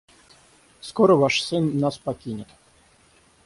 [0.87, 2.49] Скоро ваш сын нас покинет.